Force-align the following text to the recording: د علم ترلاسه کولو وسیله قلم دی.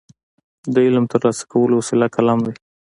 د 0.73 0.75
علم 0.85 1.05
ترلاسه 1.11 1.43
کولو 1.51 1.73
وسیله 1.81 2.07
قلم 2.15 2.39
دی. 2.45 2.53